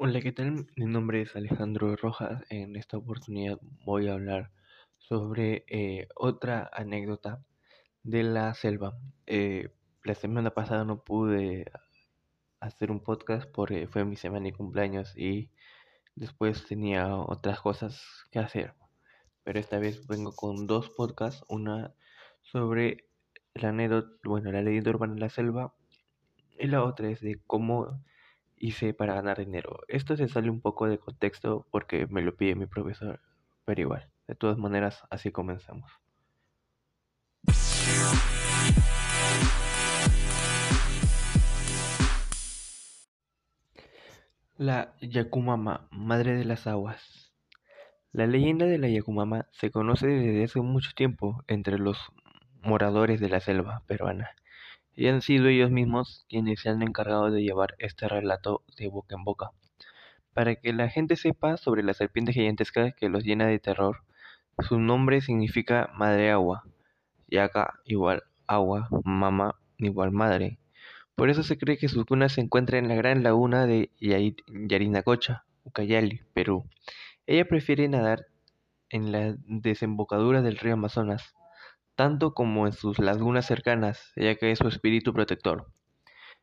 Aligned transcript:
Hola, 0.00 0.20
¿qué 0.20 0.30
tal? 0.30 0.68
Mi 0.76 0.86
nombre 0.86 1.22
es 1.22 1.34
Alejandro 1.34 1.96
Rojas. 1.96 2.44
En 2.50 2.76
esta 2.76 2.96
oportunidad 2.96 3.58
voy 3.84 4.06
a 4.06 4.12
hablar 4.12 4.52
sobre 4.96 5.64
eh, 5.66 6.06
otra 6.14 6.70
anécdota 6.72 7.42
de 8.04 8.22
la 8.22 8.54
selva. 8.54 8.96
Eh, 9.26 9.70
la 10.04 10.14
semana 10.14 10.50
pasada 10.52 10.84
no 10.84 11.02
pude 11.02 11.72
hacer 12.60 12.92
un 12.92 13.00
podcast 13.00 13.50
porque 13.50 13.88
fue 13.88 14.04
mi 14.04 14.14
semana 14.14 14.44
de 14.44 14.52
cumpleaños 14.52 15.18
y 15.18 15.50
después 16.14 16.64
tenía 16.68 17.16
otras 17.16 17.58
cosas 17.60 18.00
que 18.30 18.38
hacer. 18.38 18.74
Pero 19.42 19.58
esta 19.58 19.80
vez 19.80 20.06
vengo 20.06 20.30
con 20.30 20.68
dos 20.68 20.90
podcasts, 20.90 21.44
una 21.48 21.92
sobre 22.42 23.08
la 23.52 23.70
anécdota, 23.70 24.10
bueno, 24.22 24.52
la 24.52 24.62
leyenda 24.62 24.90
urbana 24.90 25.14
de 25.14 25.20
la 25.22 25.28
selva 25.28 25.74
y 26.56 26.68
la 26.68 26.84
otra 26.84 27.10
es 27.10 27.20
de 27.20 27.40
cómo 27.48 28.00
hice 28.60 28.94
para 28.94 29.14
ganar 29.14 29.38
dinero. 29.38 29.80
Esto 29.88 30.16
se 30.16 30.28
sale 30.28 30.50
un 30.50 30.60
poco 30.60 30.86
de 30.86 30.98
contexto 30.98 31.66
porque 31.70 32.06
me 32.06 32.22
lo 32.22 32.36
pide 32.36 32.54
mi 32.54 32.66
profesor, 32.66 33.20
pero 33.64 33.80
igual, 33.80 34.08
de 34.26 34.34
todas 34.34 34.58
maneras, 34.58 35.04
así 35.10 35.30
comenzamos. 35.30 35.90
La 44.56 44.94
Yakumama, 45.00 45.88
madre 45.90 46.34
de 46.34 46.44
las 46.44 46.66
aguas. 46.66 47.32
La 48.12 48.26
leyenda 48.26 48.66
de 48.66 48.78
la 48.78 48.88
Yakumama 48.88 49.46
se 49.52 49.70
conoce 49.70 50.08
desde 50.08 50.44
hace 50.44 50.60
mucho 50.60 50.90
tiempo 50.96 51.44
entre 51.46 51.78
los 51.78 51.98
moradores 52.62 53.20
de 53.20 53.28
la 53.28 53.40
selva 53.40 53.82
peruana 53.86 54.30
y 54.98 55.06
han 55.06 55.22
sido 55.22 55.46
ellos 55.46 55.70
mismos 55.70 56.26
quienes 56.28 56.60
se 56.60 56.70
han 56.70 56.82
encargado 56.82 57.30
de 57.30 57.40
llevar 57.40 57.76
este 57.78 58.08
relato 58.08 58.64
de 58.76 58.88
boca 58.88 59.14
en 59.14 59.22
boca, 59.22 59.52
para 60.34 60.56
que 60.56 60.72
la 60.72 60.88
gente 60.88 61.14
sepa 61.14 61.56
sobre 61.56 61.84
la 61.84 61.94
serpiente 61.94 62.32
gigantesca 62.32 62.90
que 62.90 63.08
los 63.08 63.22
llena 63.22 63.46
de 63.46 63.60
terror. 63.60 63.98
Su 64.58 64.80
nombre 64.80 65.20
significa 65.20 65.88
madre 65.94 66.32
agua, 66.32 66.64
Yaka 67.28 67.78
igual 67.84 68.24
agua, 68.48 68.88
mama 69.04 69.54
igual 69.78 70.10
madre. 70.10 70.58
Por 71.14 71.30
eso 71.30 71.44
se 71.44 71.58
cree 71.58 71.78
que 71.78 71.88
su 71.88 72.04
cuna 72.04 72.28
se 72.28 72.40
encuentra 72.40 72.78
en 72.78 72.88
la 72.88 72.96
gran 72.96 73.22
laguna 73.22 73.66
de 73.66 73.92
Yarinacocha, 74.00 75.44
Ucayali, 75.62 76.22
Perú. 76.34 76.64
Ella 77.24 77.44
prefiere 77.44 77.86
nadar 77.88 78.26
en 78.90 79.12
la 79.12 79.36
desembocadura 79.46 80.42
del 80.42 80.56
río 80.56 80.72
Amazonas, 80.72 81.36
tanto 81.98 82.32
como 82.32 82.68
en 82.68 82.72
sus 82.72 83.00
lagunas 83.00 83.44
cercanas, 83.44 84.12
ya 84.14 84.36
que 84.36 84.52
es 84.52 84.60
su 84.60 84.68
espíritu 84.68 85.12
protector. 85.12 85.66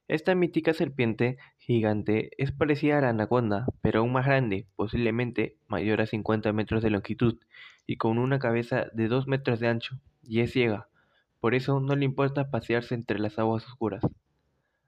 Esta 0.09 0.36
mítica 0.36 0.73
serpiente 0.73 1.38
gigante 1.59 2.31
es 2.38 2.52
parecida 2.52 2.98
a 2.98 3.02
la 3.02 3.09
anaconda, 3.11 3.66
pero 3.80 4.02
aún 4.02 4.11
más 4.11 4.26
grande, 4.26 4.67
posiblemente 4.76 5.56
mayor 5.70 6.02
a 6.02 6.08
50 6.08 6.52
metros 6.52 6.83
de 6.83 6.89
longitud 6.89 7.39
y 7.88 7.95
con 7.95 8.17
una 8.17 8.38
cabeza 8.38 8.88
de 8.92 9.08
2 9.08 9.28
metros 9.28 9.61
de 9.61 9.70
ancho, 9.70 9.95
y 10.23 10.42
es 10.42 10.52
ciega, 10.52 10.89
por 11.39 11.56
eso 11.56 11.80
no 11.80 11.95
le 11.95 12.03
importa 12.03 12.52
pasearse 12.52 12.94
entre 12.94 13.17
las 13.20 13.39
aguas 13.39 13.66
oscuras. 13.66 14.03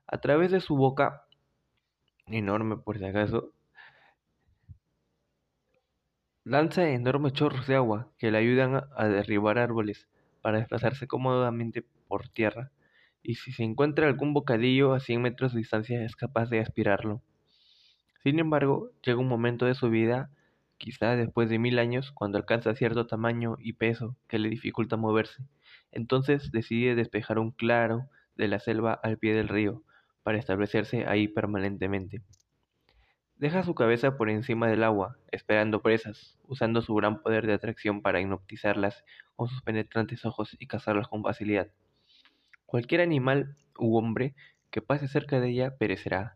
A 0.05 0.17
través 0.17 0.51
de 0.51 0.59
su 0.59 0.75
boca, 0.75 1.27
enorme 2.25 2.75
por 2.75 2.97
si 2.97 3.05
acaso, 3.05 3.53
lanza 6.43 6.89
enormes 6.89 7.31
chorros 7.31 7.67
de 7.67 7.75
agua 7.75 8.11
que 8.17 8.31
le 8.31 8.39
ayudan 8.39 8.83
a 8.97 9.07
derribar 9.07 9.59
árboles, 9.59 10.09
para 10.47 10.59
desplazarse 10.59 11.07
cómodamente 11.07 11.83
por 12.07 12.29
tierra, 12.29 12.71
y 13.21 13.35
si 13.35 13.51
se 13.51 13.63
encuentra 13.63 14.07
algún 14.07 14.33
bocadillo 14.33 14.93
a 14.93 15.01
100 15.01 15.21
metros 15.21 15.51
de 15.51 15.57
distancia 15.57 16.01
es 16.01 16.15
capaz 16.15 16.49
de 16.49 16.61
aspirarlo. 16.61 17.21
Sin 18.23 18.39
embargo, 18.39 18.91
llega 19.03 19.19
un 19.19 19.27
momento 19.27 19.65
de 19.65 19.75
su 19.75 19.89
vida, 19.89 20.29
quizá 20.77 21.17
después 21.17 21.49
de 21.49 21.59
mil 21.59 21.79
años, 21.79 22.13
cuando 22.13 22.37
alcanza 22.37 22.75
cierto 22.75 23.07
tamaño 23.07 23.57
y 23.59 23.73
peso 23.73 24.15
que 24.29 24.39
le 24.39 24.47
dificulta 24.47 24.95
moverse. 24.95 25.43
Entonces 25.91 26.49
decide 26.53 26.95
despejar 26.95 27.39
un 27.39 27.51
claro 27.51 28.07
de 28.37 28.47
la 28.47 28.59
selva 28.59 28.93
al 29.03 29.17
pie 29.17 29.33
del 29.35 29.49
río, 29.49 29.83
para 30.23 30.37
establecerse 30.37 31.05
ahí 31.07 31.27
permanentemente. 31.27 32.21
Deja 33.39 33.61
su 33.61 33.75
cabeza 33.75 34.17
por 34.17 34.31
encima 34.31 34.67
del 34.67 34.83
agua, 34.83 35.15
esperando 35.31 35.83
presas, 35.83 36.39
usando 36.47 36.81
su 36.81 36.95
gran 36.95 37.21
poder 37.21 37.45
de 37.45 37.53
atracción 37.53 38.01
para 38.01 38.19
hipnotizarlas 38.19 39.05
con 39.35 39.47
sus 39.47 39.61
penetrantes 39.61 40.25
ojos 40.25 40.57
y 40.57 40.65
cazarlas 40.65 41.07
con 41.07 41.21
facilidad. 41.21 41.67
Cualquier 42.65 43.01
animal 43.01 43.55
u 43.77 43.95
hombre 43.95 44.33
que 44.71 44.81
pase 44.81 45.07
cerca 45.07 45.39
de 45.39 45.49
ella 45.49 45.77
perecerá, 45.77 46.35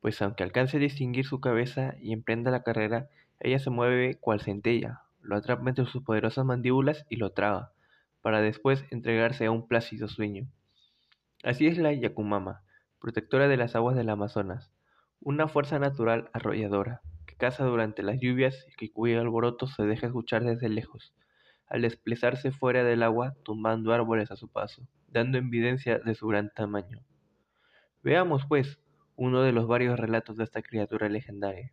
pues 0.00 0.20
aunque 0.20 0.42
alcance 0.42 0.76
a 0.76 0.80
distinguir 0.80 1.24
su 1.24 1.40
cabeza 1.40 1.94
y 2.02 2.12
emprenda 2.12 2.50
la 2.50 2.62
carrera, 2.62 3.08
ella 3.40 3.58
se 3.58 3.70
mueve 3.70 4.18
cual 4.20 4.42
centella, 4.42 5.00
lo 5.22 5.36
atrapa 5.36 5.66
entre 5.70 5.86
sus 5.86 6.02
poderosas 6.02 6.44
mandíbulas 6.44 7.06
y 7.08 7.16
lo 7.16 7.32
traga, 7.32 7.72
para 8.20 8.42
después 8.42 8.84
entregarse 8.90 9.46
a 9.46 9.50
un 9.50 9.66
plácido 9.66 10.06
sueño. 10.06 10.46
Así 11.44 11.66
es 11.66 11.78
la 11.78 11.94
Yakumama, 11.94 12.62
protectora 13.00 13.48
de 13.48 13.56
las 13.56 13.74
aguas 13.74 13.96
del 13.96 14.10
Amazonas, 14.10 14.70
una 15.24 15.46
fuerza 15.46 15.78
natural 15.78 16.30
arrolladora, 16.32 17.00
que 17.26 17.36
caza 17.36 17.64
durante 17.64 18.02
las 18.02 18.18
lluvias 18.20 18.66
y 18.80 18.88
cuyo 18.88 19.20
alboroto 19.20 19.68
se 19.68 19.84
deja 19.84 20.08
escuchar 20.08 20.42
desde 20.42 20.68
lejos, 20.68 21.14
al 21.68 21.82
desplazarse 21.82 22.50
fuera 22.50 22.82
del 22.82 23.04
agua 23.04 23.36
tumbando 23.44 23.92
árboles 23.92 24.32
a 24.32 24.36
su 24.36 24.48
paso, 24.48 24.88
dando 25.06 25.38
evidencia 25.38 26.00
de 26.00 26.16
su 26.16 26.26
gran 26.26 26.50
tamaño. 26.52 27.04
Veamos, 28.02 28.46
pues, 28.48 28.80
uno 29.14 29.42
de 29.42 29.52
los 29.52 29.68
varios 29.68 29.96
relatos 29.96 30.36
de 30.36 30.44
esta 30.44 30.60
criatura 30.60 31.08
legendaria. 31.08 31.72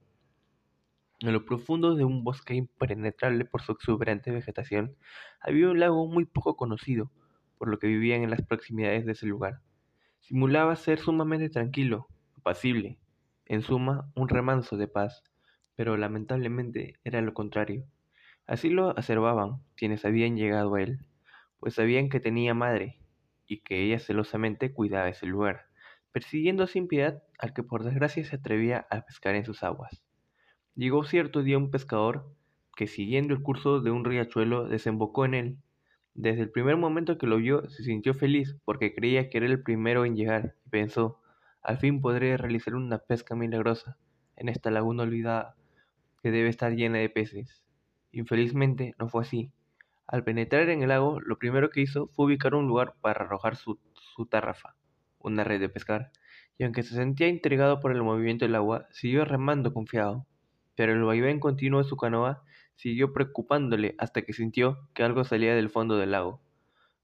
En 1.22 1.34
lo 1.34 1.44
profundo 1.44 1.96
de 1.96 2.06
un 2.06 2.24
bosque 2.24 2.54
impenetrable 2.54 3.46
por 3.46 3.64
su 3.64 3.72
exuberante 3.72 4.30
vegetación, 4.30 4.96
había 5.42 5.70
un 5.70 5.80
lago 5.80 6.06
muy 6.06 6.26
poco 6.26 6.56
conocido, 6.56 7.12
por 7.58 7.68
lo 7.68 7.80
que 7.80 7.88
vivían 7.88 8.22
en 8.22 8.30
las 8.30 8.44
proximidades 8.44 9.08
de 9.08 9.14
ese 9.14 9.26
lugar. 9.26 9.62
Simulaba 10.20 10.76
ser 10.76 11.00
sumamente 11.00 11.50
tranquilo, 11.50 12.08
apacible, 12.36 13.00
en 13.50 13.64
suma, 13.64 14.10
un 14.16 14.30
remanso 14.30 14.78
de 14.78 14.88
paz, 14.88 15.24
pero 15.76 15.98
lamentablemente 15.98 17.00
era 17.04 17.22
lo 17.22 17.34
contrario. 17.34 17.84
Así 18.46 18.70
lo 18.70 18.90
observaban 18.90 19.58
quienes 19.76 20.06
habían 20.06 20.38
llegado 20.38 20.76
a 20.76 20.82
él, 20.82 21.00
pues 21.60 21.74
sabían 21.74 22.10
que 22.10 22.20
tenía 22.20 22.54
madre 22.54 23.00
y 23.48 23.62
que 23.62 23.84
ella 23.84 24.00
celosamente 24.00 24.72
cuidaba 24.72 25.10
ese 25.10 25.26
lugar, 25.26 25.66
persiguiendo 26.12 26.68
sin 26.68 26.88
piedad 26.88 27.24
al 27.40 27.54
que 27.54 27.64
por 27.64 27.84
desgracia 27.84 28.24
se 28.24 28.36
atrevía 28.36 28.88
a 28.90 29.02
pescar 29.02 29.36
en 29.36 29.46
sus 29.46 29.64
aguas. 29.64 30.04
Llegó 30.76 31.04
cierto 31.04 31.44
día 31.44 31.58
un 31.58 31.72
pescador 31.72 32.32
que 32.76 32.88
siguiendo 32.88 33.34
el 33.34 33.42
curso 33.42 33.82
de 33.82 33.92
un 33.92 34.06
riachuelo 34.06 34.68
desembocó 34.68 35.26
en 35.26 35.34
él. 35.34 35.58
Desde 36.14 36.44
el 36.44 36.52
primer 36.52 36.78
momento 36.78 37.18
que 37.18 37.28
lo 37.28 37.38
vio 37.38 37.68
se 37.70 37.84
sintió 37.84 38.14
feliz 38.14 38.56
porque 38.64 38.94
creía 38.94 39.30
que 39.30 39.40
era 39.40 39.48
el 39.48 39.64
primero 39.64 40.06
en 40.06 40.16
llegar 40.16 40.56
y 40.66 40.70
pensó 40.70 41.20
al 41.62 41.78
fin 41.78 42.02
podré 42.02 42.38
realizar 42.38 42.76
una 42.76 43.00
pesca 43.00 43.36
milagrosa 43.36 43.98
en 44.36 44.50
esta 44.50 44.72
laguna 44.72 45.04
olvidada 45.04 45.56
que 46.22 46.32
debe 46.32 46.50
estar 46.50 46.74
llena 46.74 47.00
de 47.00 47.10
peces. 47.10 47.64
Infelizmente 48.12 48.96
no 48.98 49.10
fue 49.10 49.24
así. 49.24 49.52
Al 50.08 50.24
penetrar 50.24 50.70
en 50.70 50.82
el 50.82 50.90
lago, 50.90 51.20
lo 51.20 51.38
primero 51.38 51.70
que 51.70 51.82
hizo 51.82 52.08
fue 52.08 52.26
ubicar 52.26 52.56
un 52.56 52.68
lugar 52.68 52.96
para 53.02 53.26
arrojar 53.26 53.56
su, 53.56 53.80
su 53.94 54.26
tarrafa, 54.26 54.76
una 55.20 55.44
red 55.44 55.60
de 55.60 55.70
pescar, 55.70 56.12
y 56.58 56.64
aunque 56.64 56.84
se 56.84 56.96
sentía 56.96 57.28
intrigado 57.28 57.80
por 57.80 57.92
el 57.92 58.02
movimiento 58.02 58.46
del 58.46 58.56
agua, 58.56 58.88
siguió 58.92 59.24
remando 59.24 59.74
confiado. 59.74 60.26
Pero 60.76 60.94
el 60.94 61.04
vaivén 61.04 61.40
continuo 61.40 61.84
de 61.84 61.88
su 61.88 61.96
canoa 61.96 62.44
siguió 62.76 63.14
preocupándole 63.14 63.96
hasta 63.98 64.22
que 64.22 64.34
sintió 64.34 64.90
que 64.94 65.04
algo 65.04 65.24
salía 65.26 65.54
del 65.54 65.70
fondo 65.70 65.98
del 65.98 66.12
lago. 66.12 66.42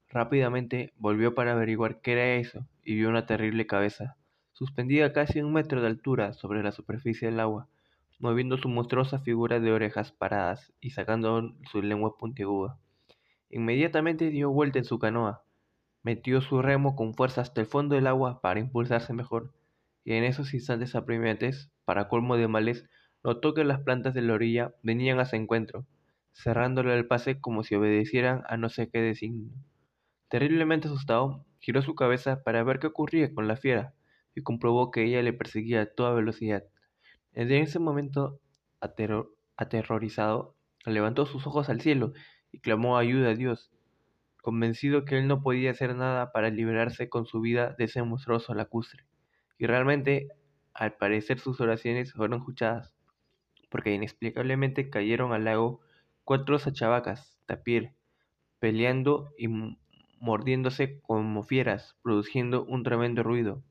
Rápidamente 0.08 0.92
volvió 0.96 1.34
para 1.34 1.52
averiguar 1.52 2.00
qué 2.00 2.12
era 2.12 2.34
eso 2.34 2.66
y 2.82 2.94
vio 2.94 3.08
una 3.08 3.26
terrible 3.26 3.66
cabeza, 3.66 4.16
suspendida 4.56 5.12
casi 5.12 5.40
a 5.40 5.44
un 5.44 5.52
metro 5.52 5.82
de 5.82 5.88
altura 5.88 6.32
sobre 6.32 6.62
la 6.62 6.72
superficie 6.72 7.28
del 7.28 7.40
agua, 7.40 7.68
moviendo 8.18 8.56
su 8.56 8.70
monstruosa 8.70 9.18
figura 9.18 9.60
de 9.60 9.70
orejas 9.70 10.12
paradas 10.12 10.72
y 10.80 10.92
sacando 10.92 11.52
su 11.70 11.82
lengua 11.82 12.16
puntiaguda. 12.16 12.78
Inmediatamente 13.50 14.30
dio 14.30 14.50
vuelta 14.50 14.78
en 14.78 14.86
su 14.86 14.98
canoa, 14.98 15.42
metió 16.02 16.40
su 16.40 16.62
remo 16.62 16.96
con 16.96 17.12
fuerza 17.12 17.42
hasta 17.42 17.60
el 17.60 17.66
fondo 17.66 17.96
del 17.96 18.06
agua 18.06 18.40
para 18.40 18.58
impulsarse 18.58 19.12
mejor, 19.12 19.52
y 20.06 20.14
en 20.14 20.24
esos 20.24 20.54
instantes 20.54 20.94
apremiantes, 20.94 21.70
para 21.84 22.08
colmo 22.08 22.38
de 22.38 22.48
males, 22.48 22.88
notó 23.22 23.52
que 23.52 23.62
las 23.62 23.80
plantas 23.80 24.14
de 24.14 24.22
la 24.22 24.32
orilla 24.32 24.72
venían 24.82 25.20
a 25.20 25.26
su 25.26 25.36
encuentro, 25.36 25.84
cerrándole 26.32 26.94
el 26.94 27.06
pase 27.06 27.42
como 27.42 27.62
si 27.62 27.74
obedecieran 27.74 28.42
a 28.48 28.56
no 28.56 28.70
sé 28.70 28.88
qué 28.88 29.02
designio. 29.02 29.52
Terriblemente 30.30 30.88
asustado, 30.88 31.44
giró 31.58 31.82
su 31.82 31.94
cabeza 31.94 32.42
para 32.42 32.64
ver 32.64 32.78
qué 32.78 32.86
ocurría 32.86 33.34
con 33.34 33.48
la 33.48 33.56
fiera, 33.56 33.92
y 34.36 34.42
comprobó 34.42 34.92
que 34.92 35.02
ella 35.02 35.22
le 35.22 35.32
perseguía 35.32 35.82
a 35.82 35.86
toda 35.86 36.12
velocidad. 36.12 36.62
En 37.32 37.50
ese 37.50 37.80
momento, 37.80 38.38
aterrorizado, 39.56 40.54
levantó 40.84 41.26
sus 41.26 41.46
ojos 41.46 41.68
al 41.68 41.80
cielo 41.80 42.12
y 42.52 42.60
clamó 42.60 42.98
ayuda 42.98 43.30
a 43.30 43.34
Dios, 43.34 43.72
convencido 44.42 45.04
que 45.04 45.18
él 45.18 45.26
no 45.26 45.42
podía 45.42 45.72
hacer 45.72 45.96
nada 45.96 46.30
para 46.32 46.50
liberarse 46.50 47.08
con 47.08 47.26
su 47.26 47.40
vida 47.40 47.74
de 47.78 47.84
ese 47.84 48.02
monstruoso 48.02 48.54
lacustre. 48.54 49.04
Y 49.58 49.66
realmente, 49.66 50.28
al 50.74 50.94
parecer 50.96 51.40
sus 51.40 51.60
oraciones 51.60 52.12
fueron 52.12 52.40
escuchadas, 52.40 52.94
porque 53.70 53.94
inexplicablemente 53.94 54.90
cayeron 54.90 55.32
al 55.32 55.44
lago 55.44 55.80
cuatro 56.24 56.58
sachavacas, 56.58 57.38
tapir, 57.46 57.92
peleando 58.58 59.30
y 59.38 59.48
mordiéndose 60.20 61.00
como 61.00 61.42
fieras, 61.42 61.96
produciendo 62.02 62.64
un 62.64 62.82
tremendo 62.82 63.22
ruido. 63.22 63.62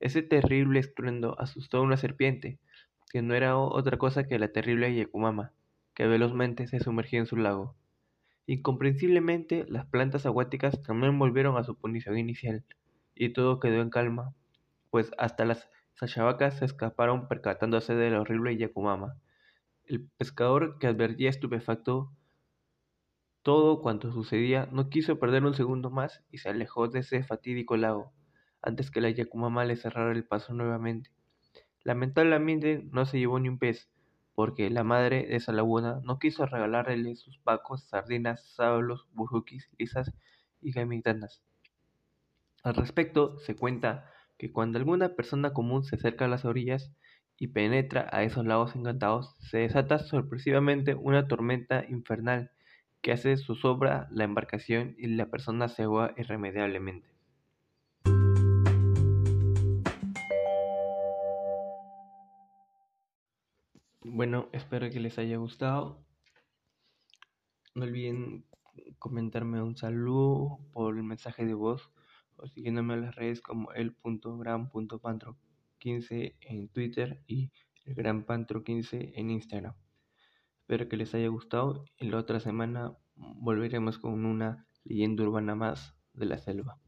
Ese 0.00 0.22
terrible 0.22 0.80
estruendo 0.80 1.38
asustó 1.40 1.78
a 1.78 1.82
una 1.82 1.96
serpiente, 1.96 2.58
que 3.10 3.22
no 3.22 3.34
era 3.34 3.56
otra 3.56 3.96
cosa 3.96 4.24
que 4.26 4.38
la 4.38 4.48
terrible 4.48 4.94
Yakumama, 4.94 5.52
que 5.94 6.06
velozmente 6.06 6.66
se 6.66 6.80
sumergió 6.80 7.20
en 7.20 7.26
su 7.26 7.36
lago. 7.36 7.76
Incomprensiblemente, 8.46 9.64
las 9.68 9.86
plantas 9.86 10.26
acuáticas 10.26 10.82
también 10.82 11.18
volvieron 11.18 11.56
a 11.56 11.64
su 11.64 11.76
condición 11.76 12.18
inicial, 12.18 12.64
y 13.14 13.32
todo 13.32 13.60
quedó 13.60 13.80
en 13.80 13.90
calma, 13.90 14.34
pues 14.90 15.12
hasta 15.18 15.44
las 15.44 15.68
sachavacas 15.94 16.58
se 16.58 16.64
escaparon 16.64 17.28
percatándose 17.28 17.94
de 17.94 18.10
la 18.10 18.20
horrible 18.20 18.56
Yakumama. 18.56 19.16
El 19.86 20.08
pescador, 20.16 20.78
que 20.78 20.86
advertía 20.86 21.30
estupefacto 21.30 22.12
todo 23.42 23.82
cuanto 23.82 24.10
sucedía, 24.10 24.68
no 24.72 24.88
quiso 24.88 25.18
perder 25.18 25.44
un 25.44 25.54
segundo 25.54 25.90
más 25.90 26.24
y 26.30 26.38
se 26.38 26.48
alejó 26.48 26.88
de 26.88 27.00
ese 27.00 27.22
fatídico 27.22 27.76
lago, 27.76 28.12
antes 28.64 28.90
que 28.90 29.00
la 29.00 29.10
Yakumama 29.10 29.64
le 29.64 29.76
cerrara 29.76 30.12
el 30.12 30.24
paso 30.24 30.54
nuevamente. 30.54 31.10
Lamentablemente 31.82 32.82
no 32.90 33.04
se 33.04 33.18
llevó 33.18 33.38
ni 33.38 33.48
un 33.48 33.58
pez, 33.58 33.88
porque 34.34 34.70
la 34.70 34.84
madre 34.84 35.26
de 35.26 35.36
esa 35.36 35.52
laguna 35.52 36.00
no 36.02 36.18
quiso 36.18 36.46
regalarle 36.46 37.14
sus 37.16 37.38
pacos, 37.38 37.84
sardinas, 37.84 38.42
sábalos, 38.54 39.06
burjuquis, 39.12 39.68
lisas 39.78 40.12
y 40.60 40.72
gamitanas. 40.72 41.42
Al 42.62 42.74
respecto, 42.74 43.38
se 43.40 43.54
cuenta 43.54 44.10
que 44.38 44.50
cuando 44.50 44.78
alguna 44.78 45.10
persona 45.10 45.52
común 45.52 45.84
se 45.84 45.96
acerca 45.96 46.24
a 46.24 46.28
las 46.28 46.44
orillas 46.44 46.90
y 47.38 47.48
penetra 47.48 48.08
a 48.10 48.22
esos 48.22 48.46
lagos 48.46 48.74
encantados, 48.74 49.36
se 49.38 49.58
desata 49.58 49.98
sorpresivamente 49.98 50.94
una 50.94 51.28
tormenta 51.28 51.84
infernal 51.88 52.50
que 53.02 53.12
hace 53.12 53.36
zozobra 53.36 54.08
la 54.10 54.24
embarcación 54.24 54.94
y 54.98 55.08
la 55.08 55.26
persona 55.26 55.68
se 55.68 55.82
ahoga 55.82 56.14
irremediablemente. 56.16 57.13
Bueno, 64.04 64.48
espero 64.52 64.88
que 64.90 65.00
les 65.00 65.18
haya 65.18 65.38
gustado. 65.38 66.04
No 67.74 67.84
olviden 67.84 68.44
comentarme 68.98 69.62
un 69.62 69.76
saludo 69.76 70.58
por 70.72 70.96
el 70.96 71.04
mensaje 71.04 71.46
de 71.46 71.54
voz 71.54 71.90
o 72.36 72.46
siguiéndome 72.46 72.94
en 72.94 73.02
las 73.02 73.14
redes 73.14 73.40
como 73.40 73.72
el.gran.pantro15 73.72 76.34
en 76.40 76.68
Twitter 76.68 77.22
y 77.26 77.50
el 77.86 77.94
gran 77.94 78.24
pantro 78.24 78.62
15 78.62 79.18
en 79.18 79.30
Instagram. 79.30 79.74
Espero 80.60 80.86
que 80.88 80.98
les 80.98 81.14
haya 81.14 81.28
gustado 81.28 81.86
y 81.98 82.08
la 82.08 82.18
otra 82.18 82.40
semana 82.40 82.94
volveremos 83.16 83.98
con 83.98 84.26
una 84.26 84.66
leyenda 84.84 85.24
urbana 85.24 85.54
más 85.54 85.94
de 86.12 86.26
la 86.26 86.38
selva. 86.38 86.78